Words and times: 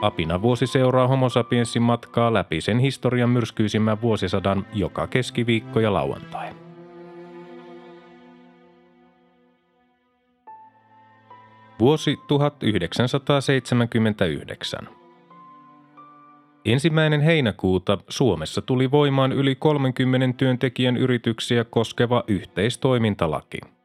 Apina 0.00 0.42
vuosi 0.42 0.66
seuraa 0.66 1.08
Homo 1.08 1.28
sapiensin 1.28 1.82
matkaa 1.82 2.34
läpi 2.34 2.60
sen 2.60 2.78
historian 2.78 3.30
myrskyisimmän 3.30 4.02
vuosisadan 4.02 4.66
joka 4.74 5.06
keskiviikko 5.06 5.80
ja 5.80 5.92
lauantai. 5.92 6.48
Vuosi 11.78 12.18
1979. 12.28 14.88
Ensimmäinen 16.64 17.20
heinäkuuta 17.20 17.98
Suomessa 18.08 18.62
tuli 18.62 18.90
voimaan 18.90 19.32
yli 19.32 19.54
30 19.54 20.36
työntekijän 20.36 20.96
yrityksiä 20.96 21.64
koskeva 21.64 22.24
yhteistoimintalaki– 22.28 23.58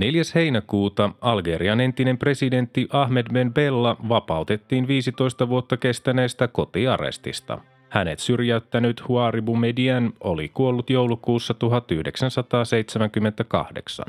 4. 0.00 0.22
heinäkuuta 0.34 1.10
Algerian 1.20 1.80
entinen 1.80 2.18
presidentti 2.18 2.88
Ahmed 2.92 3.26
Ben 3.32 3.54
Bella 3.54 3.96
vapautettiin 4.08 4.88
15 4.88 5.48
vuotta 5.48 5.76
kestäneestä 5.76 6.48
kotiarestista. 6.48 7.58
Hänet 7.88 8.18
syrjäyttänyt 8.18 9.08
Huari 9.08 9.42
Boumediene 9.42 10.10
oli 10.20 10.48
kuollut 10.48 10.90
joulukuussa 10.90 11.54
1978. 11.54 14.06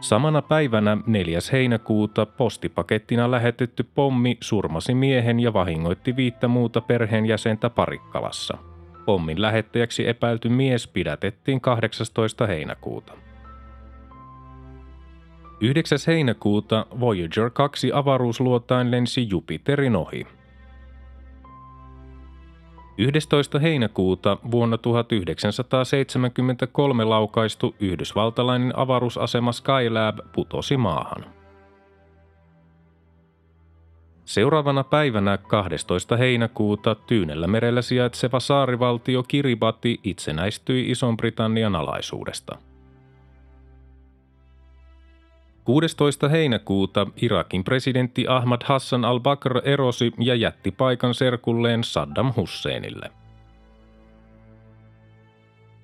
Samana 0.00 0.42
päivänä 0.42 0.98
4. 1.06 1.38
heinäkuuta 1.52 2.26
postipakettina 2.26 3.30
lähetetty 3.30 3.86
pommi 3.94 4.36
surmasi 4.40 4.94
miehen 4.94 5.40
ja 5.40 5.52
vahingoitti 5.52 6.16
viittä 6.16 6.48
muuta 6.48 6.80
perheenjäsentä 6.80 7.70
Parikkalassa. 7.70 8.58
Pommin 9.04 9.42
lähettäjäksi 9.42 10.08
epäilty 10.08 10.48
mies 10.48 10.86
pidätettiin 10.86 11.60
18. 11.60 12.46
heinäkuuta. 12.46 13.12
9. 15.64 15.98
heinäkuuta 16.06 16.86
Voyager 17.00 17.50
2 17.50 17.92
avaruusluotain 17.92 18.90
lensi 18.90 19.28
Jupiterin 19.30 19.96
ohi. 19.96 20.26
11. 22.98 23.58
heinäkuuta 23.58 24.38
vuonna 24.50 24.78
1973 24.78 27.04
laukaistu 27.04 27.74
yhdysvaltalainen 27.80 28.78
avaruusasema 28.78 29.52
Skylab 29.52 30.18
putosi 30.34 30.76
maahan. 30.76 31.24
Seuraavana 34.24 34.84
päivänä 34.84 35.38
12. 35.38 36.16
heinäkuuta 36.16 36.94
Tyynellä 36.94 37.46
merellä 37.46 37.82
sijaitseva 37.82 38.40
saarivaltio 38.40 39.22
Kiribati 39.22 40.00
itsenäistyi 40.02 40.90
Ison-Britannian 40.90 41.76
alaisuudesta– 41.76 42.58
16. 45.64 46.28
heinäkuuta 46.28 47.06
Irakin 47.22 47.64
presidentti 47.64 48.24
Ahmad 48.28 48.62
Hassan 48.64 49.04
al-Bakr 49.04 49.60
erosi 49.64 50.12
ja 50.18 50.34
jätti 50.34 50.70
paikan 50.70 51.14
serkulleen 51.14 51.84
Saddam 51.84 52.32
Husseinille. 52.36 53.10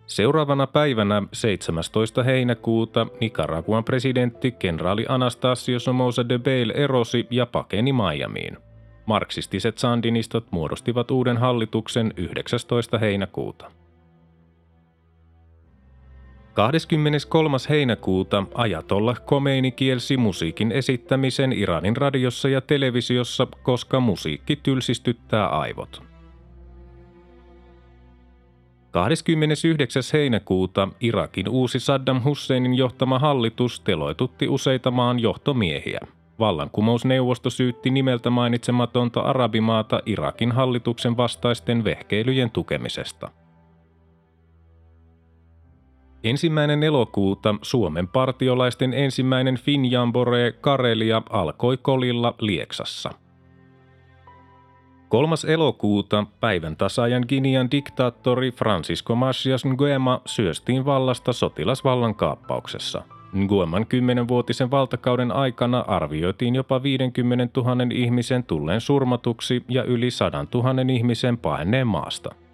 Seuraavana 0.06 0.66
päivänä 0.66 1.22
17. 1.32 2.22
heinäkuuta 2.22 3.06
Nicaraguan 3.21 3.84
presidentti 3.84 4.53
kenraali 4.53 5.06
Anastasio 5.09 5.78
Somoza 5.78 6.28
de 6.28 6.38
Bail 6.38 6.72
erosi 6.75 7.27
ja 7.31 7.47
pakeni 7.47 7.93
Miamiin. 7.93 8.56
Marksistiset 9.06 9.78
sandinistat 9.78 10.44
muodostivat 10.50 11.10
uuden 11.10 11.37
hallituksen 11.37 12.12
19. 12.16 12.99
heinäkuuta. 12.99 13.71
23. 16.60 17.56
heinäkuuta 17.69 18.44
Ajatolla 18.54 19.15
Khomeini 19.26 19.72
kielsi 19.72 20.16
musiikin 20.16 20.72
esittämisen 20.72 21.53
Iranin 21.53 21.97
radiossa 21.97 22.48
ja 22.48 22.60
televisiossa, 22.60 23.47
koska 23.62 24.00
musiikki 24.00 24.56
tylsistyttää 24.56 25.48
aivot. 25.48 26.03
29. 28.91 30.03
heinäkuuta 30.12 30.88
Irakin 31.00 31.48
uusi 31.48 31.81
Saddam 31.81 32.21
Husseinin 32.25 32.75
johtama 32.75 33.19
hallitus 33.19 33.81
teloitutti 33.81 34.48
useita 34.48 34.91
maan 34.91 35.21
johtomiehiä. 35.21 36.00
Vallankumousneuvosto 36.38 37.50
syytti 37.50 37.91
nimeltä 37.91 38.31
mainitsematonta 38.31 39.21
arabimaata 39.21 40.00
Irakin 40.06 40.53
hallituksen 40.53 41.16
vastaisten 41.16 41.84
vehkeilyjen 41.84 42.50
tukemisesta– 42.50 43.31
Ensimmäinen 46.25 46.82
elokuuta 46.82 47.54
Suomen 47.62 48.08
partiolaisten 48.08 48.94
ensimmäinen 48.94 49.56
Finjambore 49.56 50.53
Karelia 50.53 51.22
alkoi 51.31 51.76
kolilla 51.76 52.34
Lieksassa. 52.41 53.10
Kolmas 55.09 55.44
elokuuta 55.44 56.26
päivän 56.41 56.76
tasaajan 56.76 57.25
Ginian 57.28 57.70
diktaattori 57.70 58.50
Francisco 58.50 59.14
Macias 59.14 59.64
Nguema 59.64 60.20
syöstiin 60.26 60.84
vallasta 60.84 61.32
sotilasvallan 61.32 62.14
kaappauksessa. 62.14 63.03
Ngueman 63.36 63.86
kymmenenvuotisen 63.86 64.70
valtakauden 64.70 65.32
aikana 65.32 65.84
arvioitiin 65.88 66.54
jopa 66.54 66.82
50 66.82 67.60
000 67.60 67.76
ihmisen 67.92 68.44
tulleen 68.44 68.80
surmatuksi 68.80 69.64
ja 69.69 69.84
yli 69.84 70.10
100 70.10 70.47
000 70.54 70.92
ihmisen 70.92 71.38
paenneen 71.38 71.86
maasta– 71.86 72.30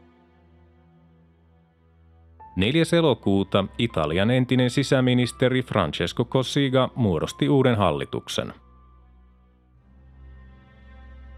4. 2.57 2.83
elokuuta 2.99 3.65
Italian 3.79 4.31
entinen 4.31 4.71
sisäministeri 4.71 5.63
Francesco 5.63 6.25
Cossiga 6.25 6.91
muodosti 6.95 7.49
uuden 7.49 7.77
hallituksen. 7.77 8.53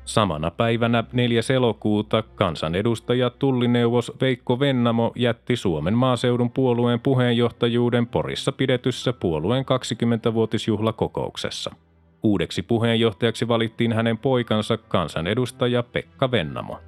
Samana 0.05 0.51
päivänä 0.51 1.05
4. 1.13 1.41
elokuuta 1.55 2.23
kansanedustaja 2.23 3.31
tullineuvos 3.31 4.13
Veikko 4.21 4.61
Vennamo 4.61 5.13
jätti 5.17 5.57
Suomen 5.57 5.95
maaseudun 5.95 6.51
puolueen 6.51 7.01
puheenjohtajuuden 7.01 8.07
Porissa 8.07 8.53
pidetyssä 8.53 9.13
puolueen 9.13 9.65
20-vuotisjuhlakokouksessa. 9.65 11.75
Uudeksi 12.23 12.63
puheenjohtajaksi 12.63 13.49
valittiin 13.49 13.93
hänen 13.93 14.19
poikansa 14.19 14.77
kansanedustaja 14.77 15.83
Pekka 15.83 16.31
Vennamo. 16.31 16.81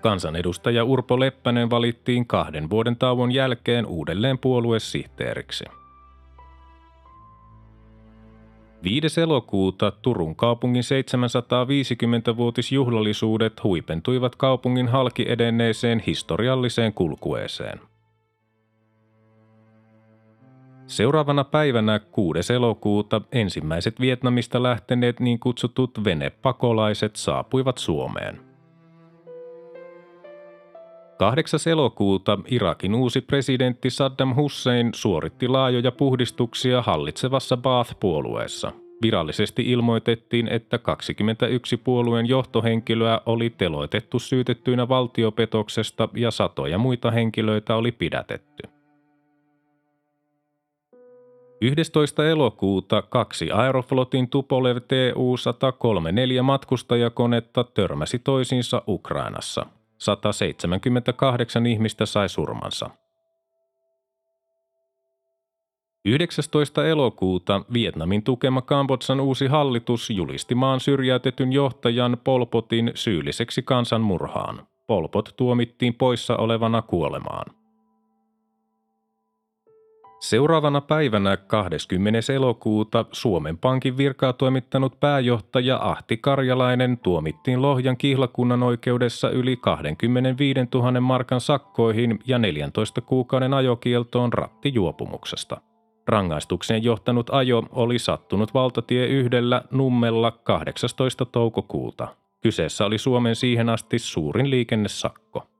Kansanedustaja 0.00 0.84
Urpo 0.84 1.20
Leppänen 1.20 1.70
valittiin 1.70 2.26
kahden 2.26 2.70
vuoden 2.70 2.96
tauon 2.96 3.32
jälkeen 3.32 3.86
uudelleen 3.86 4.38
puoluesihteeriksi. 4.38 5.64
5. 8.82 9.20
elokuuta 9.20 9.90
Turun 9.90 10.36
kaupungin 10.36 10.82
750-vuotisjuhlallisuudet 10.82 13.64
huipentuivat 13.64 14.36
kaupungin 14.36 14.88
halki 14.88 15.26
edenneeseen 15.28 16.02
historialliseen 16.06 16.94
kulkueeseen. 16.94 17.80
Seuraavana 20.86 21.44
päivänä 21.44 21.98
6. 21.98 22.52
elokuuta 22.52 23.20
ensimmäiset 23.32 24.00
Vietnamista 24.00 24.62
lähteneet 24.62 25.20
niin 25.20 25.38
kutsutut 25.38 26.04
venepakolaiset 26.04 27.16
saapuivat 27.16 27.78
Suomeen– 27.78 28.40
8. 31.18 31.60
elokuuta 31.70 32.38
Irakin 32.46 32.94
uusi 32.94 33.20
presidentti 33.20 33.90
Saddam 33.90 34.34
Hussein 34.36 34.90
suoritti 34.94 35.48
laajoja 35.48 35.92
puhdistuksia 35.92 36.82
hallitsevassa 36.82 37.56
Baath-puolueessa. 37.56 38.72
Virallisesti 39.02 39.62
ilmoitettiin, 39.62 40.48
että 40.48 40.78
21 40.78 41.76
puolueen 41.76 42.28
johtohenkilöä 42.28 43.20
oli 43.26 43.50
teloitettu 43.50 44.18
syytettyinä 44.18 44.88
valtiopetoksesta 44.88 46.08
ja 46.14 46.30
satoja 46.30 46.78
muita 46.78 47.10
henkilöitä 47.10 47.76
oli 47.76 47.92
pidätetty. 47.92 48.68
11. 51.60 52.28
elokuuta 52.28 53.02
kaksi 53.02 53.50
Aeroflotin 53.50 54.28
Tupolev 54.30 54.76
Tu-134 54.76 56.42
matkustajakonetta 56.42 57.64
törmäsi 57.64 58.18
toisiinsa 58.18 58.82
Ukrainassa– 58.88 59.66
178 59.98 61.66
ihmistä 61.66 62.06
sai 62.06 62.28
surmansa. 62.28 62.90
19. 66.04 66.86
elokuuta 66.86 67.62
Vietnamin 67.72 68.22
tukema 68.22 68.62
Kambodsan 68.62 69.20
uusi 69.20 69.46
hallitus 69.46 70.10
julisti 70.10 70.54
maan 70.54 70.80
syrjäytetyn 70.80 71.52
johtajan 71.52 72.16
Polpotin 72.24 72.90
syylliseksi 72.94 73.62
kansanmurhaan. 73.62 74.66
Polpot 74.86 75.34
tuomittiin 75.36 75.94
poissa 75.94 76.36
olevana 76.36 76.82
kuolemaan. 76.82 77.57
Seuraavana 80.20 80.80
päivänä 80.80 81.36
20. 81.36 82.32
elokuuta 82.32 83.04
Suomen 83.12 83.58
Pankin 83.58 83.96
virkaa 83.96 84.32
toimittanut 84.32 85.00
pääjohtaja 85.00 85.78
Ahti 85.82 86.16
Karjalainen 86.16 86.98
tuomittiin 86.98 87.62
Lohjan 87.62 87.96
kihlakunnan 87.96 88.62
oikeudessa 88.62 89.30
yli 89.30 89.56
25 89.56 90.60
000 90.74 91.00
markan 91.00 91.40
sakkoihin 91.40 92.18
ja 92.26 92.38
14 92.38 93.00
kuukauden 93.00 93.54
ajokieltoon 93.54 94.32
rattijuopumuksesta. 94.32 95.60
Rangaistukseen 96.08 96.84
johtanut 96.84 97.30
ajo 97.30 97.62
oli 97.70 97.98
sattunut 97.98 98.54
valtatie 98.54 99.06
yhdellä 99.06 99.62
Nummella 99.70 100.30
18. 100.30 101.24
toukokuuta. 101.24 102.08
Kyseessä 102.40 102.84
oli 102.86 102.98
Suomen 102.98 103.36
siihen 103.36 103.68
asti 103.68 103.98
suurin 103.98 104.50
liikennesakko. 104.50 105.57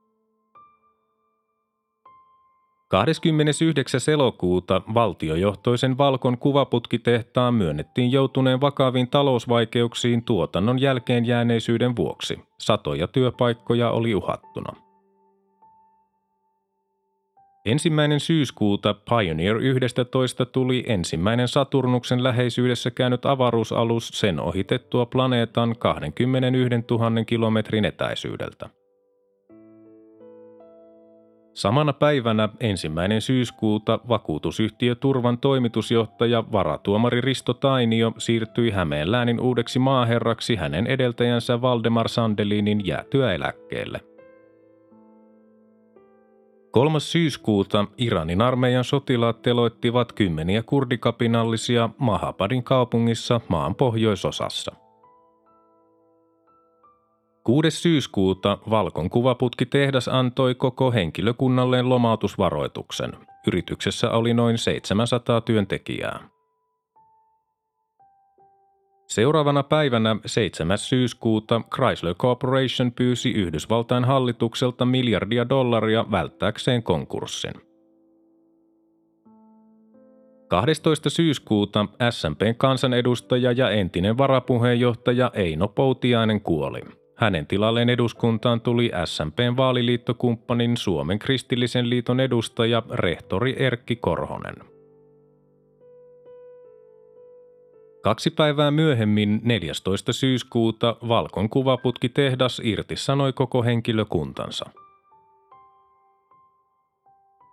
29. 2.88 4.00
elokuuta 4.12 4.82
valtiojohtoisen 4.94 5.99
Valkon 5.99 6.38
kuvaputkitehtaan 6.38 7.55
myönnettiin 7.55 8.12
joutuneen 8.12 8.61
vakaviin 8.61 9.08
talousvaikeuksiin 9.11 10.25
tuotannon 10.25 10.81
jälkeen 10.81 11.26
jääneisyyden 11.26 11.96
vuoksi. 11.96 12.38
Satoja 12.58 13.08
työpaikkoja 13.08 13.90
oli 13.90 14.14
uhattuna. 14.14 14.73
Ensimmäinen 17.64 18.20
syyskuuta 18.20 18.94
Pioneer 18.94 19.56
11 19.56 20.46
tuli 20.46 20.85
ensimmäinen 20.87 21.49
Saturnuksen 21.49 22.23
läheisyydessä 22.23 22.90
käynyt 22.90 23.26
avaruusalus 23.26 24.08
sen 24.08 24.40
ohitettua 24.40 25.06
planeetan 25.06 25.76
21 25.79 26.85
000 26.90 27.25
kilometrin 27.25 27.85
etäisyydeltä. 27.85 28.70
Samana 31.58 31.93
päivänä 31.93 32.49
ensimmäinen 32.60 33.20
syyskuuta 33.20 33.99
vakuutusyhtiö 34.08 34.94
Turvan 34.94 35.38
toimitusjohtaja 35.38 36.44
varatuomari 36.52 37.20
Risto 37.20 37.55
Tainio 37.55 38.12
siirtyi 38.19 38.70
Hämeenläänin 38.70 39.40
uudeksi 39.40 39.78
maaherraksi 39.78 40.56
hänen 40.56 40.87
edeltäjänsä 40.87 41.60
Valdemar 41.60 42.08
Sandelinin 42.08 42.87
jäätyä 42.87 43.34
eläkkeelle. 43.34 44.00
3. 46.70 47.00
syyskuuta 47.00 47.84
Iranin 47.96 48.43
armeijan 48.43 48.84
sotilaat 48.84 49.43
teloittivat 49.43 50.12
kymmeniä 50.12 50.62
kurdikapinallisia 50.62 51.88
Mahapadin 51.99 52.64
kaupungissa 52.64 53.40
maan 53.49 53.75
pohjoisosassa– 53.75 54.72
6. 57.48 57.70
syyskuuta 57.70 58.58
Valkon 58.70 59.10
kuvaputkitehdas 59.10 60.08
antoi 60.08 60.54
koko 60.54 60.92
henkilökunnalleen 60.92 61.88
lomautusvaroituksen. 61.88 63.12
Yrityksessä 63.46 64.10
oli 64.10 64.34
noin 64.34 64.58
700 64.58 65.40
työntekijää. 65.40 66.28
Seuraavana 69.06 69.62
päivänä 69.62 70.16
7. 70.26 70.78
syyskuuta 70.78 71.60
Chrysler 71.74 72.14
Corporation 72.14 72.92
pyysi 72.92 73.30
Yhdysvaltain 73.30 74.04
hallitukselta 74.04 74.84
miljardia 74.84 75.48
dollaria 75.48 76.04
välttääkseen 76.10 76.82
konkurssin. 76.82 77.54
12. 80.48 81.10
syyskuuta 81.10 81.86
SMPn 82.10 82.54
kansanedustaja 82.56 83.52
ja 83.52 83.70
entinen 83.70 84.18
varapuheenjohtaja 84.18 85.30
Eino 85.34 85.68
Poutiainen 85.68 86.40
kuoli. 86.40 86.80
Hänen 87.18 87.46
tilalleen 87.46 87.88
eduskuntaan 87.88 88.60
tuli 88.60 88.90
SMPn 89.04 89.56
vaaliliittokumppanin 89.56 90.76
Suomen 90.76 91.18
kristillisen 91.18 91.90
liiton 91.90 92.20
edustaja 92.20 92.82
rehtori 92.90 93.56
Erkki 93.58 93.96
Korhonen. 93.96 94.54
Kaksi 98.02 98.30
päivää 98.30 98.70
myöhemmin 98.70 99.40
14. 99.42 100.12
syyskuuta 100.12 100.96
Valkon 101.08 101.48
kuvaputkitehdas 101.48 102.60
irtisanoi 102.64 103.32
koko 103.32 103.62
henkilökuntansa. 103.62 104.70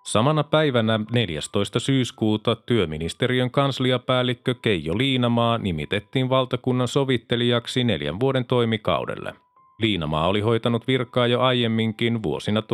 Samana 0.03 0.43
päivänä 0.43 0.99
14. 1.11 1.79
syyskuuta 1.79 2.55
työministeriön 2.55 3.51
kansliapäällikkö 3.51 4.55
Keijo 4.61 4.97
Liinamaa 4.97 5.57
nimitettiin 5.57 6.29
valtakunnan 6.29 6.87
sovittelijaksi 6.87 7.83
neljän 7.83 8.19
vuoden 8.19 8.45
toimikaudelle– 8.45 9.33
Liinamaa 9.79 10.27
oli 10.27 10.41
hoitanut 10.41 10.87
virkaa 10.87 11.27
jo 11.27 11.41
aiemminkin 11.41 12.23
vuosina 12.23 12.61
1965-1971. 12.61 12.65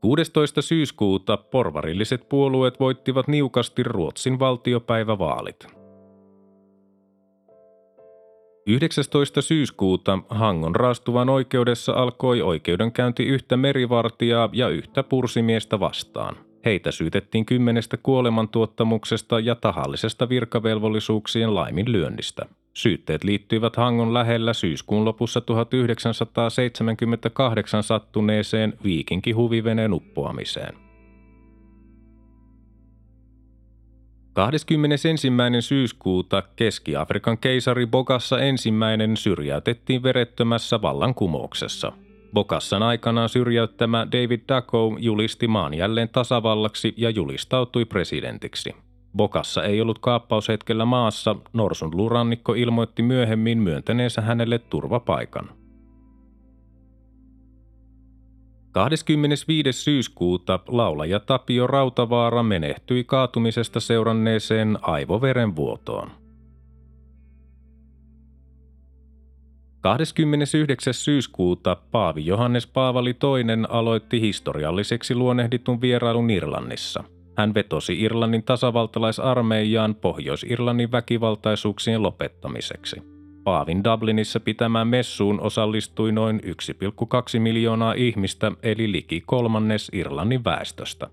16. 0.00 0.62
syyskuuta 0.62 1.36
porvarilliset 1.36 2.28
puolueet 2.28 2.80
voittivat 2.80 3.28
niukasti 3.28 3.82
Ruotsin 3.82 4.38
valtiopäivävaalit. 4.38 5.66
19. 8.66 9.42
syyskuuta 9.42 10.18
Hangon 10.28 10.76
raastuvan 10.76 11.28
oikeudessa 11.28 11.92
alkoi 11.92 12.42
oikeudenkäynti 12.42 13.24
yhtä 13.24 13.56
merivartijaa 13.56 14.48
ja 14.52 14.68
yhtä 14.68 15.02
pursimiestä 15.02 15.80
vastaan– 15.80 16.36
Heitä 16.64 16.90
syytettiin 16.90 17.46
kymmenestä 17.46 17.96
kuolemantuottamuksesta 17.96 19.40
ja 19.40 19.54
tahallisesta 19.54 20.28
virkavelvollisuuksien 20.28 21.54
laiminlyönnistä. 21.54 22.46
Syytteet 22.74 23.24
liittyivät 23.24 23.76
Hangon 23.76 24.14
lähellä 24.14 24.52
syyskuun 24.52 25.04
lopussa 25.04 25.40
1978 25.40 27.82
sattuneeseen 27.82 28.72
viikinkihuviveneen 28.84 29.92
uppoamiseen. 29.92 30.74
21. 34.32 35.08
syyskuuta 35.60 36.42
Keski-Afrikan 36.56 37.38
keisari 37.38 37.86
Bogassa 37.86 38.40
ensimmäinen 38.40 39.16
syrjäytettiin 39.16 40.02
verettömässä 40.02 40.82
vallankumouksessa– 40.82 41.92
Bokassan 42.34 42.82
aikanaan 42.82 43.28
syrjäyttämä 43.28 44.06
David 44.12 44.40
Daco 44.48 44.96
julisti 44.98 45.48
maan 45.48 45.74
jälleen 45.74 46.08
tasavallaksi 46.08 46.94
ja 46.96 47.10
julistautui 47.10 47.84
presidentiksi. 47.84 48.74
Bokassa 49.16 49.64
ei 49.64 49.80
ollut 49.80 49.98
kaappaushetkellä 49.98 50.84
maassa, 50.84 51.36
Norsun 51.52 51.96
luurannikko 51.96 52.54
ilmoitti 52.54 53.02
myöhemmin 53.02 53.58
myöntäneensä 53.58 54.20
hänelle 54.20 54.58
turvapaikan. 54.58 55.48
25. 58.72 59.72
syyskuuta 59.72 60.60
laulaja 60.68 61.20
Tapio 61.20 61.66
Rautavaara 61.66 62.42
menehtyi 62.42 63.04
kaatumisesta 63.04 63.80
seuranneeseen 63.80 64.78
aivoverenvuotoon. 64.82 66.19
29. 69.80 70.94
syyskuuta 70.94 71.76
Paavi 71.90 72.26
Johannes 72.26 72.66
Paavali 72.66 73.10
II 73.10 73.16
aloitti 73.68 74.20
historialliseksi 74.20 75.14
luonnehditun 75.14 75.80
vierailun 75.80 76.30
Irlannissa. 76.30 77.04
Hän 77.36 77.54
vetosi 77.54 78.00
Irlannin 78.00 78.42
tasavaltalaisarmeijaan 78.42 79.94
Pohjois-Irlannin 79.94 80.92
väkivaltaisuuksien 80.92 82.02
lopettamiseksi. 82.02 83.02
Paavin 83.44 83.84
Dublinissa 83.84 84.40
pitämään 84.40 84.88
messuun 84.88 85.40
osallistui 85.40 86.12
noin 86.12 86.40
1,2 86.44 86.50
miljoonaa 87.38 87.92
ihmistä 87.92 88.52
eli 88.62 88.92
liki 88.92 89.22
kolmannes 89.26 89.90
Irlannin 89.92 90.44
väestöstä. 90.44 91.08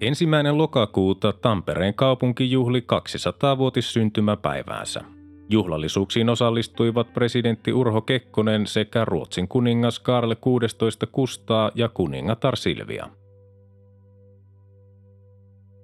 Ensimmäinen 0.00 0.58
lokakuuta 0.58 1.32
Tampereen 1.32 1.94
kaupunki 1.94 2.50
juhli 2.50 2.80
200-vuotissyntymäpäiväänsä. 2.80 5.21
Juhlallisuuksiin 5.48 6.28
osallistuivat 6.28 7.12
presidentti 7.12 7.72
Urho 7.72 8.00
Kekkonen 8.00 8.66
sekä 8.66 9.04
Ruotsin 9.04 9.48
kuningas 9.48 10.00
Karle 10.00 10.36
16 10.36 11.06
Kustaa 11.06 11.70
ja 11.74 11.88
kuningatar 11.88 12.56
Silvia. 12.56 13.08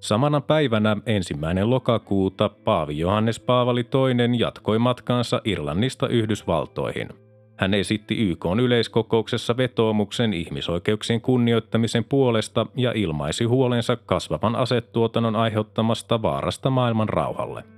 Samana 0.01 0.41
päivänä 0.41 0.97
ensimmäinen 1.07 1.71
lokakuuta 1.71 2.49
Paavi 2.49 2.99
Johannes 2.99 3.41
Paavali 3.41 3.81
II 3.81 4.39
jatkoi 4.39 4.79
matkaansa 4.79 5.41
Irlannista 5.45 6.09
Yhdysvaltoihin. 6.09 7.09
Hän 7.57 7.75
esitti 7.75 8.31
YK 8.31 8.45
yleiskokouksessa 8.63 9.57
vetoomuksen 9.57 10.35
ihmisoikeuksien 10.35 11.21
kunnioittamisen 11.21 12.05
puolesta 12.05 12.67
ja 12.77 12.93
ilmaisi 12.93 13.45
huolensa 13.45 13.97
kasvavan 13.97 14.57
asettuotannon 14.57 15.37
aiheuttamasta 15.37 16.23
vaarasta 16.23 16.71
maailman 16.71 17.09
rauhalle– 17.09 17.65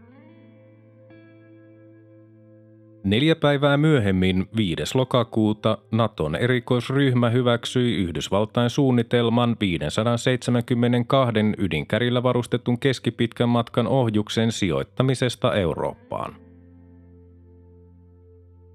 Neljä 3.05 3.37
päivää 3.37 3.77
myöhemmin, 3.77 4.49
5. 4.57 4.83
lokakuuta, 4.95 5.79
Naton 5.91 6.37
erikoisryhmä 6.37 7.31
hyväksyi 7.31 7.97
Yhdysvaltain 7.97 8.71
suunnitelman 8.71 9.57
572 9.61 11.33
ydinkärillä 11.59 12.23
varustetun 12.23 12.79
keskipitkän 12.79 13.49
matkan 13.49 13.87
ohjuksen 13.87 14.53
sijoittamisesta 14.53 15.55
Eurooppaan. 15.55 16.37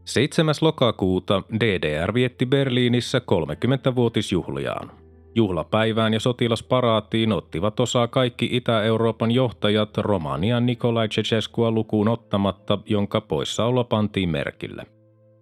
7. 0.05 0.55
lokakuuta 0.61 1.43
DDR 1.59 2.13
vietti 2.13 2.45
Berliinissä 2.45 3.19
30-vuotisjuhliaan. 3.19 5.04
Juhlapäivään 5.35 6.13
ja 6.13 6.19
sotilasparaatiin 6.19 7.31
ottivat 7.31 7.79
osaa 7.79 8.07
kaikki 8.07 8.49
Itä-Euroopan 8.51 9.31
johtajat 9.31 9.97
Romanian 9.97 10.65
Nikolai 10.65 11.07
Ceausescua 11.07 11.71
lukuun 11.71 12.07
ottamatta, 12.07 12.79
jonka 12.85 13.21
poissaolo 13.21 13.83
pantiin 13.83 14.29
merkille. 14.29 14.85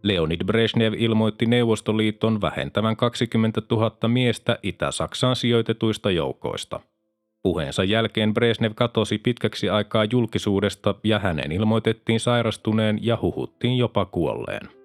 Leonid 0.03 0.43
Brezhnev 0.45 0.93
ilmoitti 0.97 1.45
Neuvostoliiton 1.45 2.41
vähentävän 2.41 2.95
20 2.95 3.61
000 3.71 4.07
miestä 4.07 4.59
Itä-Saksaan 4.63 5.35
sijoitetuista 5.35 6.11
joukoista. 6.11 6.79
Puheensa 7.43 7.83
jälkeen 7.83 8.33
Brezhnev 8.33 8.71
katosi 8.75 9.17
pitkäksi 9.17 9.69
aikaa 9.69 10.05
julkisuudesta 10.11 10.95
ja 11.03 11.19
hänen 11.19 11.51
ilmoitettiin 11.51 12.19
sairastuneen 12.19 12.99
ja 13.01 13.17
huhuttiin 13.21 13.77
jopa 13.77 14.05
kuolleen. 14.05 14.82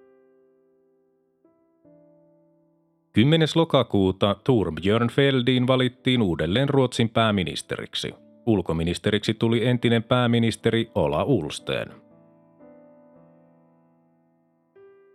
10. 3.18 3.48
lokakuuta 3.54 4.36
Torbjörn 4.44 5.08
Feldin 5.08 5.66
valittiin 5.66 6.22
uudelleen 6.22 6.68
Ruotsin 6.68 7.08
pääministeriksi. 7.08 8.14
Ulkoministeriksi 8.46 9.34
tuli 9.34 9.66
entinen 9.66 10.02
pääministeri 10.02 10.90
Ola 10.94 11.24
Ulsteen. 11.24 11.92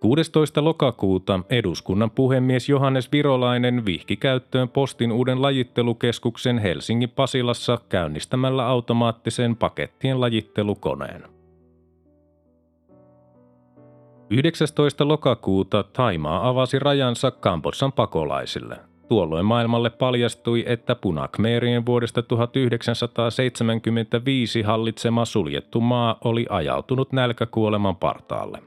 16. 0.01 0.63
lokakuuta 0.63 1.39
eduskunnan 1.49 2.11
puhemies 2.11 2.69
Johannes 2.69 3.11
Virolainen 3.11 3.85
vihki 3.85 4.17
käyttöön 4.17 4.69
postin 4.69 5.11
uuden 5.11 5.41
lajittelukeskuksen 5.41 6.57
Helsingin 6.57 7.09
Pasilassa 7.09 7.77
käynnistämällä 7.89 8.67
automaattisen 8.67 9.55
pakettien 9.55 10.21
lajittelukoneen. 10.21 11.32
19. 14.33 15.07
lokakuuta 15.07 15.83
Taimaa 15.83 16.49
avasi 16.49 16.79
rajansa 16.79 17.31
Kambodsan 17.31 17.91
pakolaisille. 17.91 18.75
Tuolloin 19.07 19.45
maailmalle 19.45 19.89
paljastui, 19.89 20.63
että 20.67 20.95
punakmeerien 20.95 21.85
vuodesta 21.85 22.21
1975 22.21 24.61
hallitsema 24.61 25.25
suljettu 25.25 25.81
maa 25.81 26.17
oli 26.23 26.45
ajautunut 26.49 27.11
nälkäkuoleman 27.11 27.95
partaalle. 27.95 28.59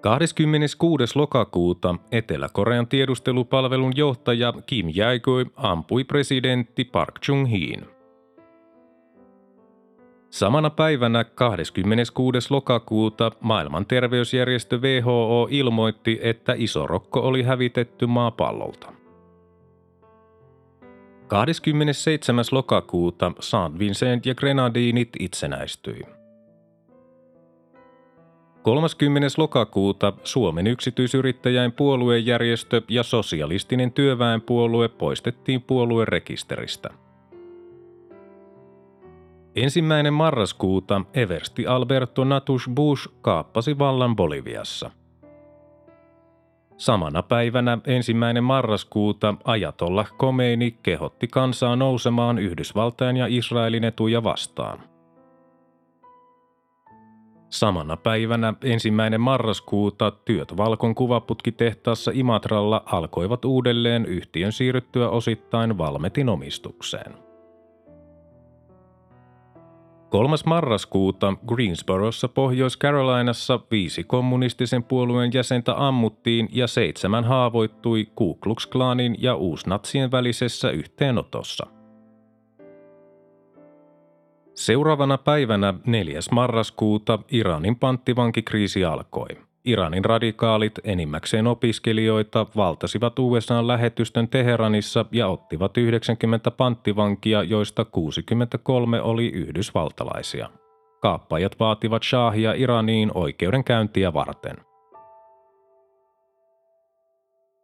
26. 0.00 1.18
lokakuuta 1.18 1.94
Etelä-Korean 2.12 2.86
tiedustelupalvelun 2.86 3.92
johtaja 3.96 4.52
Kim 4.66 4.86
Jae-goi 4.94 5.46
ampui 5.56 6.04
presidentti 6.04 6.84
Park 6.84 7.14
Chung-heen. 7.26 7.95
Samana 10.36 10.70
päivänä 10.70 11.24
26. 11.24 12.38
lokakuuta 12.50 13.32
maailman 13.40 13.86
terveysjärjestö 13.86 14.78
WHO 14.78 15.48
ilmoitti, 15.50 16.18
että 16.22 16.54
isorokko 16.56 17.20
oli 17.20 17.42
hävitetty 17.42 18.06
maapallolta. 18.06 18.92
27. 21.26 22.44
lokakuuta 22.52 23.32
Saint 23.40 23.78
Vincent 23.78 24.26
ja 24.26 24.34
Grenadinit 24.34 25.08
itsenäistyi. 25.20 26.02
30. 28.62 29.28
lokakuuta 29.36 30.12
Suomen 30.24 30.66
yksityisyrittäjäin 30.66 31.72
puoluejärjestö 31.72 32.82
ja 32.88 33.02
sosialistinen 33.02 33.92
työväenpuolue 33.92 34.88
poistettiin 34.88 35.62
puoluerekisteristä– 35.62 36.90
Ensimmäinen 39.56 40.14
marraskuuta 40.14 41.02
Eversti 41.14 41.66
Alberto 41.66 42.24
Natus 42.24 42.70
Bush 42.74 43.08
kaappasi 43.22 43.78
vallan 43.78 44.16
Boliviassa. 44.16 44.90
Samana 46.76 47.22
päivänä 47.22 47.78
ensimmäinen 47.86 48.44
marraskuuta 48.44 49.34
Ajatollah 49.44 50.12
Khomeini 50.18 50.78
kehotti 50.82 51.28
kansaa 51.28 51.76
nousemaan 51.76 52.38
Yhdysvaltain 52.38 53.16
ja 53.16 53.26
Israelin 53.28 53.84
etuja 53.84 54.24
vastaan. 54.24 54.78
Samana 57.48 57.96
päivänä 57.96 58.54
ensimmäinen 58.64 59.20
marraskuuta 59.20 60.10
työt 60.10 60.56
Valkon 60.56 60.94
kuvaputkitehtaassa 60.94 62.10
Imatralla 62.14 62.82
alkoivat 62.86 63.44
uudelleen 63.44 64.06
yhtiön 64.06 64.52
siirryttyä 64.52 65.08
osittain 65.08 65.78
Valmetin 65.78 66.28
omistukseen. 66.28 67.25
3. 70.10 70.36
marraskuuta 70.46 71.34
Greensborossa 71.46 72.28
Pohjois-Carolinassa 72.28 73.60
viisi 73.70 74.04
kommunistisen 74.04 74.84
puolueen 74.84 75.30
jäsentä 75.34 75.86
ammuttiin 75.86 76.48
ja 76.52 76.66
seitsemän 76.66 77.24
haavoittui 77.24 78.06
Ku 78.14 78.34
Klux 78.34 78.66
Klanin 78.66 79.16
ja 79.18 79.34
uusnatsien 79.34 80.10
välisessä 80.10 80.70
yhteenotossa. 80.70 81.66
Seuraavana 84.54 85.18
päivänä 85.18 85.74
4. 85.86 86.20
marraskuuta 86.32 87.18
Iranin 87.30 87.76
panttivankikriisi 87.76 88.84
alkoi. 88.84 89.45
Iranin 89.66 90.04
radikaalit, 90.04 90.74
enimmäkseen 90.84 91.46
opiskelijoita, 91.46 92.46
valtasivat 92.56 93.18
USA-lähetystön 93.18 94.28
Teheranissa 94.28 95.04
ja 95.12 95.28
ottivat 95.28 95.76
90 95.76 96.50
panttivankia, 96.50 97.42
joista 97.42 97.84
63 97.84 99.02
oli 99.02 99.28
yhdysvaltalaisia. 99.28 100.50
Kaappajat 101.00 101.60
vaativat 101.60 102.02
Shahia 102.02 102.52
Iraniin 102.52 103.10
oikeudenkäyntiä 103.14 104.12
varten. 104.12 104.56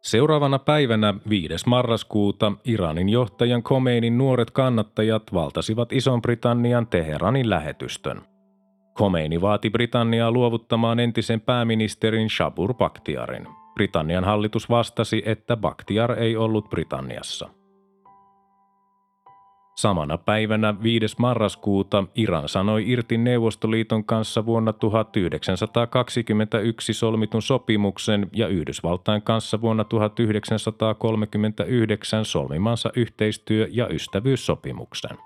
Seuraavana 0.01 0.59
päivänä 0.59 1.13
5. 1.29 1.53
marraskuuta 1.65 2.51
Iranin 2.65 3.09
johtajan 3.09 3.63
Khomeinin 3.63 4.17
nuoret 4.17 4.51
kannattajat 4.51 5.23
valtasivat 5.33 5.93
Ison-Britannian 5.93 6.87
Teheranin 6.87 7.49
lähetystön– 7.49 8.21
Khomeini 8.97 9.41
vaati 9.41 9.69
Britanniaa 9.69 10.31
luovuttamaan 10.31 10.99
entisen 10.99 11.41
pääministerin 11.41 12.29
Shabur 12.29 12.73
Bakhtiarin. 12.73 13.47
Britannian 13.73 14.23
hallitus 14.23 14.69
vastasi, 14.69 15.23
että 15.25 15.57
Bakhtiar 15.57 16.11
ei 16.11 16.37
ollut 16.37 16.69
Britanniassa. 16.69 17.49
Samana 19.75 20.17
päivänä 20.17 20.83
5. 20.83 21.15
marraskuuta 21.19 22.03
Iran 22.15 22.49
sanoi 22.49 22.89
irti 22.89 23.17
Neuvostoliiton 23.17 24.05
kanssa 24.05 24.45
vuonna 24.45 24.73
1921 24.73 26.93
solmitun 26.93 27.41
sopimuksen 27.41 28.29
ja 28.33 28.47
Yhdysvaltain 28.47 29.21
kanssa 29.21 29.61
vuonna 29.61 29.83
1939 29.83 32.25
solmimansa 32.25 32.89
yhteistyö- 32.95 33.67
ja 33.71 33.87
ystävyyssopimuksen. 33.87 35.17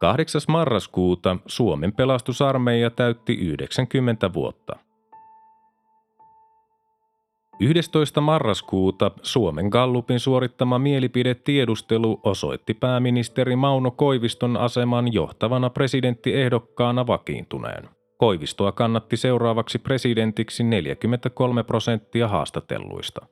8. 0.00 0.40
marraskuuta 0.48 1.36
Suomen 1.46 1.92
pelastusarmeija 1.92 2.90
täytti 2.90 3.32
90 3.32 4.32
vuotta. 4.32 4.76
11. 7.60 8.20
marraskuuta 8.20 9.10
Suomen 9.22 9.66
Gallupin 9.66 10.20
suorittama 10.20 10.78
mielipidetiedustelu 10.78 12.20
osoitti 12.22 12.74
pääministeri 12.74 13.56
Mauno 13.56 13.90
Koiviston 13.90 14.56
aseman 14.56 15.12
johtavana 15.12 15.70
presidenttiehdokkaana 15.70 17.06
vakiintuneen. 17.06 17.88
Koivistoa 18.18 18.72
kannatti 18.72 19.16
seuraavaksi 19.16 19.78
presidentiksi 19.78 20.64
43 20.64 21.62
prosenttia 21.62 22.28
haastatelluista. 22.28 23.26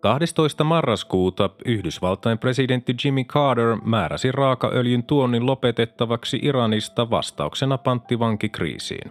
12. 0.00 0.64
marraskuuta 0.64 1.50
Yhdysvaltain 1.64 2.38
presidentti 2.38 2.94
Jimmy 3.04 3.24
Carter 3.24 3.76
määräsi 3.84 4.32
raakaöljyn 4.32 5.02
tuonnin 5.02 5.46
lopetettavaksi 5.46 6.38
Iranista 6.42 7.10
vastauksena 7.10 7.78
panttivankikriisiin. 7.78 9.10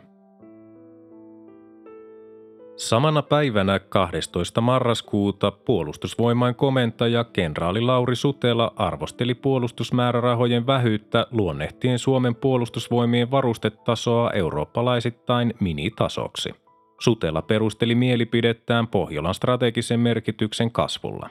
Samana 2.78 3.22
päivänä 3.22 3.80
12. 3.80 4.62
marraskuuta 4.62 5.52
puolustusvoimain 5.52 6.56
komentaja 6.56 7.24
kenraali 7.24 7.82
Lauri 7.82 8.16
Sutela 8.16 8.74
arvosteli 8.76 9.36
puolustusmäärärahojen 9.36 10.68
vähyyttä 10.68 11.28
luonnehtien 11.32 12.00
Suomen 12.00 12.36
puolustusvoimien 12.36 13.32
varustetasoa 13.32 14.32
eurooppalaisittain 14.32 15.54
minitasoksi. 15.60 16.69
Sutela 17.00 17.42
perusteli 17.42 17.96
mielipidettään 17.96 18.88
Pohjolan 18.88 19.34
strategisen 19.34 20.00
merkityksen 20.00 20.72
kasvulla. 20.72 21.30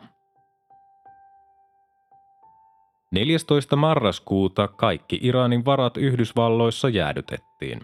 14. 3.10 3.76
marraskuuta 3.76 4.68
kaikki 4.68 5.18
Iranin 5.22 5.64
varat 5.64 5.96
Yhdysvalloissa 5.96 6.88
jäädytettiin. 6.88 7.80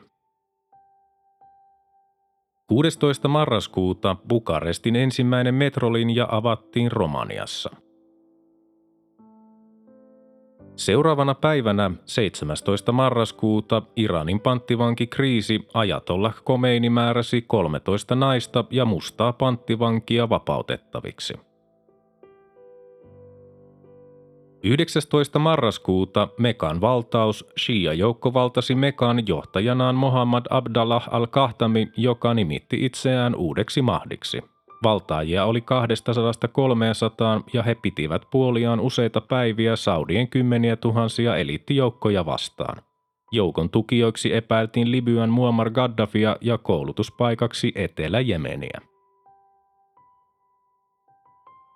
16. 2.66 3.28
marraskuuta 3.28 4.16
Bukarestin 4.28 4.96
ensimmäinen 4.96 5.54
metrolinja 5.54 6.28
avattiin 6.30 6.92
Romaniassa. 6.92 7.83
Seuraavana 10.76 11.34
päivänä 11.34 11.90
17. 12.04 12.92
marraskuuta 12.92 13.82
Iranin 13.96 14.40
panttivankikriisi 14.40 15.68
Ajatollah 15.74 16.34
Khomeini 16.44 16.90
määräsi 16.90 17.42
13 17.42 18.14
naista 18.14 18.64
ja 18.70 18.84
mustaa 18.84 19.32
panttivankia 19.32 20.28
vapautettaviksi. 20.28 21.34
19. 24.64 25.38
marraskuuta 25.38 26.28
Mekan 26.38 26.80
valtaus, 26.80 27.46
Shia-joukko 27.60 28.34
valtasi 28.34 28.74
Mekan 28.74 29.26
johtajanaan 29.26 29.94
Mohammad 29.94 30.46
Abdallah 30.50 31.08
al-Kahtami, 31.10 31.88
joka 31.96 32.34
nimitti 32.34 32.84
itseään 32.84 33.34
uudeksi 33.34 33.82
mahdiksi. 33.82 34.53
Valtaajia 34.84 35.44
oli 35.44 35.60
200-300 35.60 35.64
ja 37.52 37.62
he 37.62 37.74
pitivät 37.74 38.22
puoliaan 38.30 38.80
useita 38.80 39.20
päiviä 39.20 39.76
Saudien 39.76 40.28
kymmeniä 40.28 40.76
tuhansia 40.76 41.36
eliittijoukkoja 41.36 42.26
vastaan. 42.26 42.82
Joukon 43.32 43.70
tukijoiksi 43.70 44.34
epäiltiin 44.34 44.90
Libyan 44.90 45.30
Muammar 45.30 45.70
Gaddafia 45.70 46.36
ja 46.40 46.58
koulutuspaikaksi 46.58 47.72
Etelä-Jemeniä. 47.74 48.80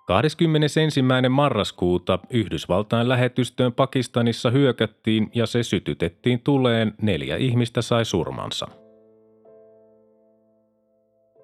21. 0.07 1.01
marraskuuta 1.29 2.19
Yhdysvaltain 2.29 3.09
lähetystöön 3.09 3.73
Pakistanissa 3.73 4.49
hyökättiin 4.49 5.31
ja 5.35 5.45
se 5.45 5.63
sytytettiin 5.63 6.39
tuleen, 6.39 6.93
neljä 7.01 7.37
ihmistä 7.37 7.81
sai 7.81 8.05
surmansa. 8.05 8.67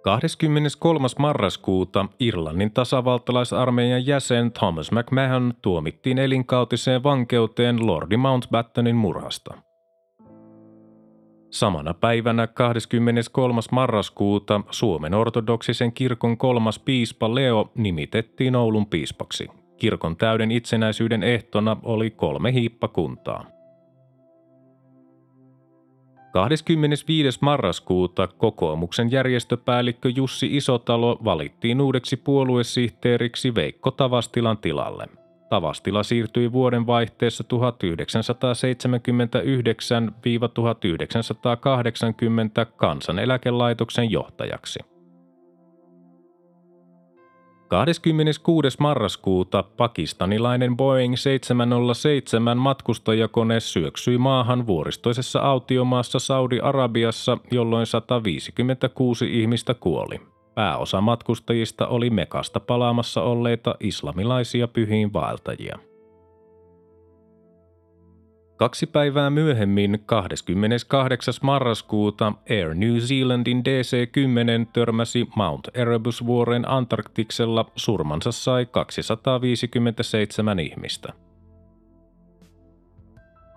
23. 0.05 1.07
marraskuuta 1.19 2.05
Irlannin 2.19 2.71
tasavaltalaisarmeijan 2.71 4.05
jäsen 4.05 4.51
Thomas 4.51 4.91
McMahon 4.91 5.53
tuomittiin 5.61 6.17
elinkautiseen 6.17 7.03
vankeuteen 7.03 7.87
Lordi 7.87 8.17
Mountbattenin 8.17 8.95
murhasta. 8.95 9.53
Samana 11.49 11.93
päivänä 11.93 12.47
23. 12.47 13.61
marraskuuta 13.71 14.61
Suomen 14.71 15.13
ortodoksisen 15.13 15.91
kirkon 15.91 16.37
kolmas 16.37 16.79
piispa 16.79 17.35
Leo 17.35 17.71
nimitettiin 17.75 18.55
Oulun 18.55 18.87
piispaksi. 18.87 19.47
Kirkon 19.77 20.17
täyden 20.17 20.51
itsenäisyyden 20.51 21.23
ehtona 21.23 21.77
oli 21.83 22.09
kolme 22.09 22.53
hiippakuntaa. 22.53 23.54
25. 26.35 27.39
marraskuuta 27.41 28.27
kokoomuksen 28.27 29.11
järjestöpäällikkö 29.11 30.09
Jussi 30.15 30.57
Isotalo 30.57 31.19
valittiin 31.23 31.81
uudeksi 31.81 32.17
puoluesihteeriksi 32.17 33.55
Veikko 33.55 33.91
Tavastilan 33.91 34.57
tilalle– 34.57 35.07
Tavastila 35.49 36.03
siirtyi 36.03 36.51
vuoden 36.51 36.87
vaihteessa 36.87 37.43
1979-1980 42.63 42.65
kansaneläkelaitoksen 42.75 44.11
johtajaksi. 44.11 44.79
26. 47.67 48.77
marraskuuta 48.79 49.63
pakistanilainen 49.63 50.77
Boeing 50.77 51.15
707 51.17 52.57
matkustajakone 52.57 53.59
syöksyi 53.59 54.17
maahan 54.17 54.67
vuoristoisessa 54.67 55.39
autiomaassa 55.39 56.19
Saudi-Arabiassa, 56.19 57.37
jolloin 57.51 57.85
156 57.85 59.41
ihmistä 59.41 59.73
kuoli. 59.73 60.21
Pääosa 60.55 61.01
matkustajista 61.01 61.87
oli 61.87 62.09
Mekasta 62.09 62.59
palaamassa 62.59 63.21
olleita 63.21 63.75
islamilaisia 63.79 64.67
pyhiin 64.67 65.13
vaeltajia. 65.13 65.79
Kaksi 68.57 68.87
päivää 68.87 69.29
myöhemmin, 69.29 70.03
28. 70.05 71.33
marraskuuta, 71.41 72.33
Air 72.49 72.73
New 72.73 72.97
Zealandin 72.97 73.63
DC-10 73.65 74.69
törmäsi 74.73 75.27
Mount 75.35 75.67
Erebus-vuoren 75.73 76.69
Antarktiksella, 76.69 77.71
surmansa 77.75 78.31
sai 78.31 78.65
257 78.65 80.59
ihmistä. 80.59 81.13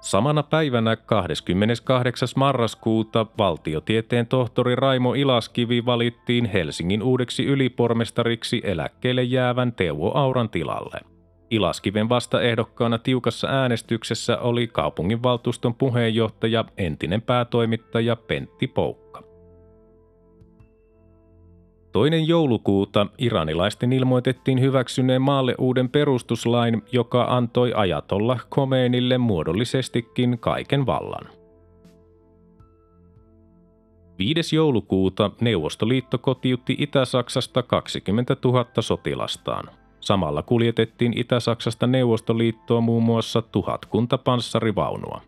Samana 0.00 0.42
päivänä 0.42 0.96
28. 0.96 2.28
marraskuuta 2.36 3.26
valtiotieteen 3.38 4.26
tohtori 4.26 4.76
Raimo 4.76 5.14
Ilaskivi 5.14 5.86
valittiin 5.86 6.44
Helsingin 6.44 7.02
uudeksi 7.02 7.44
ylipormestariksi 7.46 8.60
eläkkeelle 8.64 9.22
jäävän 9.22 9.72
Teuvo 9.72 10.12
Auran 10.14 10.50
tilalle. 10.50 11.17
Ilaskiven 11.50 12.08
vastaehdokkaana 12.08 12.98
tiukassa 12.98 13.48
äänestyksessä 13.48 14.38
oli 14.38 14.66
kaupunginvaltuuston 14.66 15.74
puheenjohtaja, 15.74 16.64
entinen 16.78 17.22
päätoimittaja 17.22 18.16
Pentti 18.16 18.66
Poukka. 18.66 19.22
Toinen 21.92 22.28
joulukuuta 22.28 23.06
iranilaisten 23.18 23.92
ilmoitettiin 23.92 24.60
hyväksyneen 24.60 25.22
maalle 25.22 25.54
uuden 25.58 25.88
perustuslain, 25.88 26.82
joka 26.92 27.24
antoi 27.24 27.72
ajatolla 27.74 28.38
Khomeinille 28.54 29.18
muodollisestikin 29.18 30.38
kaiken 30.38 30.86
vallan. 30.86 31.28
5. 34.18 34.56
joulukuuta 34.56 35.30
Neuvostoliitto 35.40 36.18
kotiutti 36.18 36.76
Itä-Saksasta 36.78 37.62
20 37.62 38.36
000 38.44 38.66
sotilastaan. 38.80 39.77
Samalla 40.00 40.42
kuljetettiin 40.42 41.18
Itä-Saksasta 41.18 41.86
Neuvostoliittoon 41.86 42.84
muun 42.84 43.02
muassa 43.02 43.42
tuhatkunta 43.42 44.18
panssarivaunua. 44.18 45.20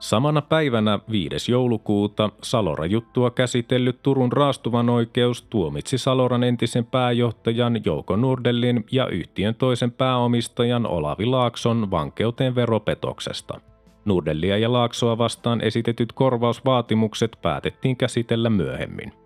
Samana 0.00 0.42
päivänä 0.42 0.98
5. 1.10 1.52
joulukuuta 1.52 2.30
Salora-juttua 2.42 3.30
käsitellyt 3.30 4.02
Turun 4.02 4.32
raastuvan 4.32 4.88
oikeus 4.88 5.42
tuomitsi 5.42 5.98
Saloran 5.98 6.44
entisen 6.44 6.86
pääjohtajan 6.86 7.84
Jouko 7.84 8.16
Nurdellin 8.16 8.84
ja 8.92 9.06
yhtiön 9.06 9.54
toisen 9.54 9.92
pääomistajan 9.92 10.86
Olavi 10.86 11.26
Laakson 11.26 11.90
vankeuteen 11.90 12.54
veropetoksesta. 12.54 13.60
Nurdellia 14.04 14.58
ja 14.58 14.72
Laaksoa 14.72 15.18
vastaan 15.18 15.60
esitetyt 15.60 16.12
korvausvaatimukset 16.12 17.38
päätettiin 17.42 17.96
käsitellä 17.96 18.50
myöhemmin. 18.50 19.19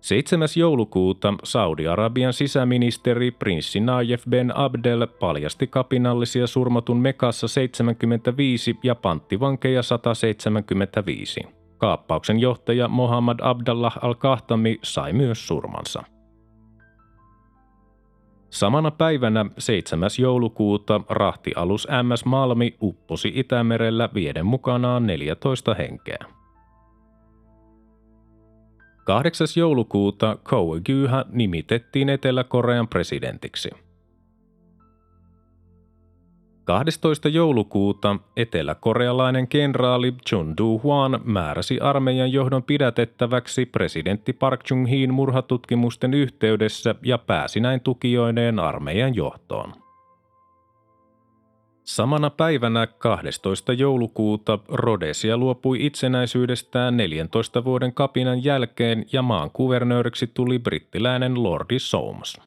7. 0.00 0.48
joulukuuta 0.56 1.34
Saudi-Arabian 1.44 2.32
sisäministeri 2.32 3.30
prinssi 3.30 3.80
Nayef 3.80 4.22
Ben 4.30 4.56
Abdel 4.56 5.06
paljasti 5.06 5.66
kapinallisia 5.66 6.46
surmatun 6.46 6.96
Mekassa 6.96 7.48
75 7.48 8.76
ja 8.82 8.94
panttivankeja 8.94 9.82
175. 9.82 11.40
Kaappauksen 11.78 12.38
johtaja 12.38 12.88
Mohammad 12.88 13.38
Abdallah 13.42 13.98
al-Kahtami 14.02 14.78
sai 14.82 15.12
myös 15.12 15.48
surmansa. 15.48 16.02
Samana 18.50 18.90
päivänä 18.90 19.46
7. 19.58 20.10
joulukuuta 20.18 21.00
rahtialus 21.08 21.88
MS 22.02 22.24
Malmi 22.24 22.76
upposi 22.82 23.32
Itämerellä 23.34 24.08
vieden 24.14 24.46
mukanaan 24.46 25.06
14 25.06 25.74
henkeä. 25.74 26.37
8. 29.08 29.46
joulukuuta 29.56 30.38
Koe 30.42 30.80
Gyha 30.80 31.24
nimitettiin 31.30 32.08
Etelä-Korean 32.08 32.88
presidentiksi. 32.88 33.70
12. 36.64 37.28
joulukuuta 37.28 38.16
eteläkorealainen 38.36 39.48
kenraali 39.48 40.12
Chun 40.28 40.54
Do-hwan 40.56 41.20
määräsi 41.24 41.80
armeijan 41.80 42.32
johdon 42.32 42.62
pidätettäväksi 42.62 43.66
presidentti 43.66 44.32
Park 44.32 44.60
Chung-heen 44.64 45.14
murhatutkimusten 45.14 46.14
yhteydessä 46.14 46.94
ja 47.02 47.18
pääsi 47.18 47.60
näin 47.60 47.80
tukijoineen 47.80 48.58
armeijan 48.58 49.14
johtoon. 49.14 49.87
Samana 51.88 52.30
päivänä 52.30 52.86
12. 52.86 53.72
joulukuuta 53.72 54.58
Rhodesia 54.68 55.36
luopui 55.36 55.86
itsenäisyydestään 55.86 56.96
14 56.96 57.64
vuoden 57.64 57.94
kapinan 57.94 58.44
jälkeen 58.44 59.06
ja 59.12 59.22
maan 59.22 59.50
kuvernööriksi 59.50 60.26
tuli 60.26 60.58
brittiläinen 60.58 61.42
Lordi 61.42 61.78
Soames. 61.78 62.40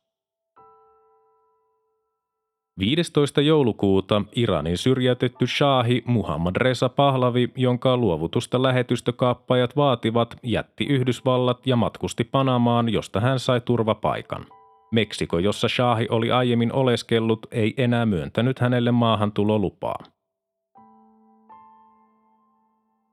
15. 2.80 3.42
joulukuuta 3.42 4.22
Iranin 4.36 4.78
syrjäytetty 4.78 5.48
shahi 5.48 6.04
Muhammad 6.06 6.56
Reza 6.56 6.90
Pahlavi, 6.90 7.50
jonka 7.56 7.98
luovutusta 7.98 8.64
lähetystökaappajat 8.64 9.76
vaativat, 9.76 10.36
jätti 10.44 10.86
Yhdysvallat 10.86 11.68
ja 11.68 11.76
matkusti 11.76 12.24
Panamaan, 12.24 12.90
josta 12.90 13.20
hän 13.20 13.40
sai 13.40 13.62
turvapaikan– 13.62 14.46
Meksiko, 14.92 15.40
jossa 15.40 15.68
Shahi 15.68 16.08
oli 16.10 16.32
aiemmin 16.32 16.74
oleskellut, 16.74 17.48
ei 17.52 17.74
enää 17.78 18.06
myöntänyt 18.06 18.60
hänelle 18.60 18.92
maahantulolupaa. 18.92 19.98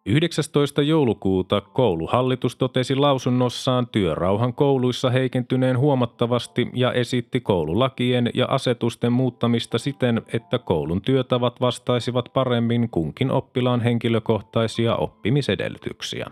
19. 0.06 0.82
joulukuuta 0.82 1.60
kouluhallitus 1.60 2.56
totesi 2.56 2.94
lausunnossaan 2.94 3.86
työrauhan 3.86 4.54
kouluissa 4.54 5.10
heikentyneen 5.10 5.78
huomattavasti 5.78 6.70
ja 6.74 6.92
esitti 6.92 7.40
koululakien 7.40 8.30
ja 8.34 8.46
asetusten 8.46 9.12
muuttamista 9.12 9.78
siten, 9.78 10.22
että 10.32 10.58
koulun 10.58 11.02
työtavat 11.02 11.60
vastaisivat 11.60 12.28
paremmin 12.34 12.90
kunkin 12.90 13.30
oppilaan 13.30 13.80
henkilökohtaisia 13.80 14.96
oppimisedellytyksiä. 14.96 16.30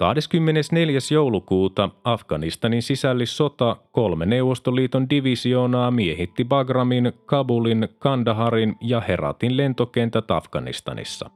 24. 0.00 0.98
joulukuuta 1.12 1.90
Afganistanin 2.04 2.82
sisällissota 2.82 3.76
kolme 3.92 4.26
Neuvostoliiton 4.26 5.10
divisioonaa 5.10 5.90
miehitti 5.90 6.44
Bagramin, 6.44 7.12
Kabulin, 7.26 7.88
Kandaharin 7.98 8.76
ja 8.80 9.00
Heratin 9.00 9.56
lentokentät 9.56 10.30
Afganistanissa. 10.30 11.30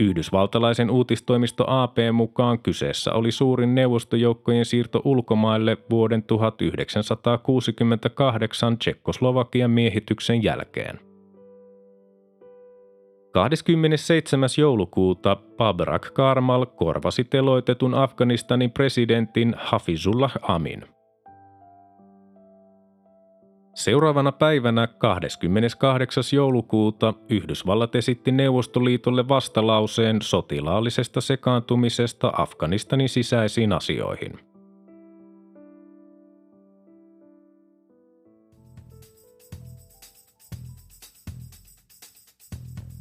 Yhdysvaltalaisen 0.00 0.90
uutistoimisto 0.90 1.64
AP 1.68 1.96
mukaan 2.12 2.58
kyseessä 2.58 3.12
oli 3.12 3.32
suurin 3.32 3.74
neuvostojoukkojen 3.74 4.64
siirto 4.64 5.02
ulkomaille 5.04 5.76
vuoden 5.90 6.22
1968 6.22 8.78
Tsekkoslovakian 8.78 9.70
miehityksen 9.70 10.42
jälkeen. 10.42 11.09
27. 13.32 14.48
joulukuuta 14.58 15.36
Babrak 15.36 16.14
Karmal 16.14 16.66
korvasi 16.66 17.24
teloitetun 17.24 17.94
Afganistanin 17.94 18.70
presidentin 18.70 19.54
Hafizullah 19.58 20.32
Amin. 20.42 20.84
Seuraavana 23.74 24.32
päivänä 24.32 24.86
28. 24.86 26.24
joulukuuta 26.32 27.14
Yhdysvallat 27.28 27.94
esitti 27.94 28.32
Neuvostoliitolle 28.32 29.28
vastalauseen 29.28 30.22
sotilaallisesta 30.22 31.20
sekaantumisesta 31.20 32.32
Afganistanin 32.36 33.08
sisäisiin 33.08 33.72
asioihin– 33.72 34.38